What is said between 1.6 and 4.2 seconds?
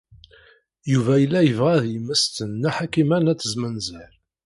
ad yemmesten Nna Ḥakima n At Zmenzer.